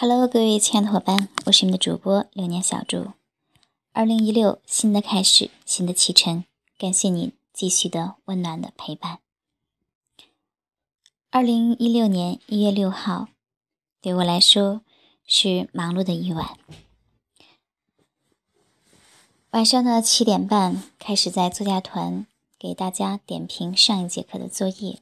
[0.00, 3.14] Hello，各位亲爱的伙伴，我是你们的主播流年小猪。
[3.92, 6.44] 二零一六，新的开始，新的启程，
[6.78, 9.18] 感谢你继续的温暖的陪伴。
[11.30, 13.26] 二零一六年一月六号，
[14.00, 14.82] 对我来说
[15.26, 16.56] 是忙碌的一晚。
[19.50, 22.24] 晚上的七点半开始在作家团
[22.56, 25.00] 给大家点评上一节课的作业。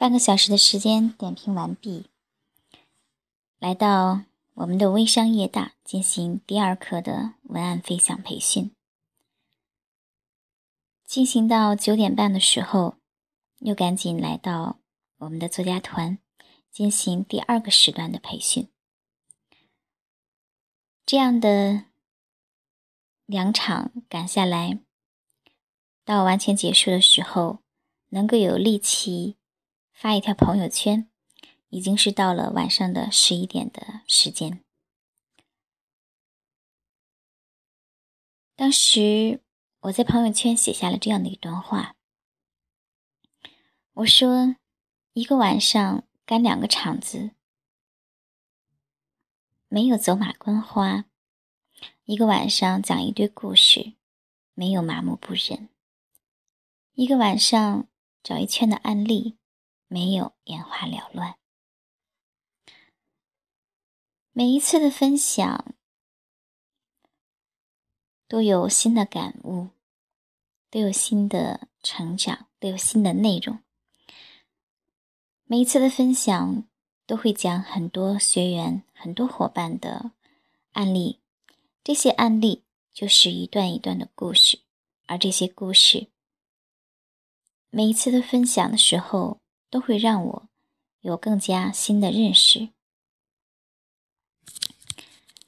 [0.00, 2.06] 半个小时的时间点评完毕，
[3.58, 4.22] 来到
[4.54, 8.74] 我们的微商业大进行第二课的文案分享培训。
[11.04, 12.94] 进行到九点半的时候，
[13.58, 14.78] 又赶紧来到
[15.18, 16.16] 我们的作家团
[16.70, 18.70] 进行第二个时段的培训。
[21.04, 21.84] 这样的
[23.26, 24.78] 两场赶下来，
[26.06, 27.58] 到完全结束的时候，
[28.08, 29.36] 能够有力气。
[30.00, 31.10] 发一条朋友圈，
[31.68, 34.64] 已经是到了晚上的十一点的时间。
[38.56, 39.42] 当时
[39.80, 41.96] 我在朋友圈写下了这样的一段话，
[43.92, 44.56] 我说
[45.12, 47.32] ：“一个晚上赶两个场子，
[49.68, 51.04] 没有走马观花；
[52.04, 53.92] 一个晚上讲一堆故事，
[54.54, 55.68] 没有麻木不仁；
[56.94, 57.86] 一个晚上
[58.22, 59.36] 找一圈的案例。”
[59.92, 61.34] 没有眼花缭乱。
[64.30, 65.74] 每一次的分享
[68.28, 69.70] 都有新的感悟，
[70.70, 73.58] 都有新的成长，都有新的内容。
[75.42, 76.64] 每一次的分享
[77.04, 80.12] 都会讲很多学员、很多伙伴的
[80.70, 81.18] 案例，
[81.82, 84.60] 这些案例就是一段一段的故事，
[85.06, 86.06] 而这些故事，
[87.70, 89.40] 每一次的分享的时候。
[89.70, 90.48] 都会让我
[91.00, 92.70] 有更加新的认识。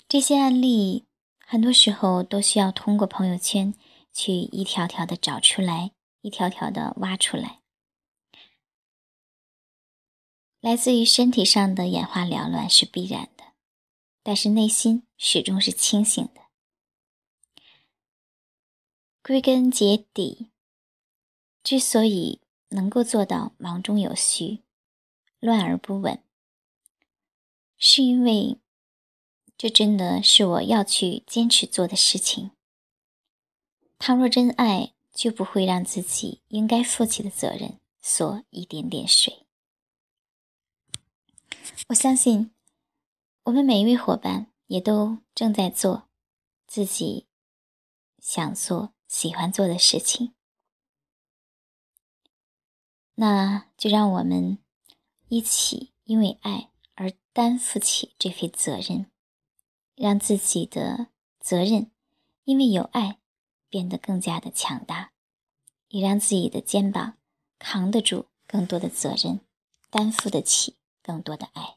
[0.08, 1.06] 这些案例
[1.44, 3.74] 很多时候都需要通过朋友圈
[4.12, 5.90] 去一条条的找出来，
[6.20, 7.60] 一条条的挖出来。
[10.60, 13.54] 来自于身体上的眼花缭乱是必然的，
[14.22, 16.42] 但是内心始终是清醒的。
[19.24, 20.50] 归根结底，
[21.64, 22.41] 之所以。
[22.72, 24.62] 能够做到忙中有序，
[25.40, 26.22] 乱而不稳，
[27.78, 28.58] 是因为
[29.56, 32.50] 这真的是我要去坚持做的事情。
[33.98, 39.46] 倘若真爱，就不会让自己应该负起的责任缩一点点水。
[41.88, 42.50] 我相信，
[43.44, 46.08] 我们每一位伙伴也都正在做
[46.66, 47.26] 自己
[48.20, 50.32] 想做、喜欢做的事情。
[53.22, 54.58] 那就让我们
[55.28, 59.06] 一起因为爱而担负起这份责任，
[59.94, 61.06] 让自己的
[61.38, 61.92] 责任
[62.42, 63.20] 因为有爱
[63.68, 65.12] 变得更加的强大，
[65.86, 67.16] 也让自己的肩膀
[67.60, 69.38] 扛得住更多的责任，
[69.88, 71.76] 担负得起更多的爱。